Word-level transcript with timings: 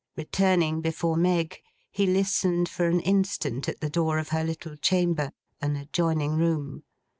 Returning 0.15 0.81
before 0.81 1.15
Meg, 1.15 1.59
he 1.91 2.07
listened 2.07 2.67
for 2.67 2.87
an 2.87 3.01
instant 3.01 3.69
at 3.69 3.81
the 3.81 3.89
door 3.91 4.17
of 4.17 4.29
her 4.29 4.43
little 4.43 4.75
chamber; 4.75 5.31
an 5.61 5.75
adjoining 5.75 6.33
room. 6.37 6.81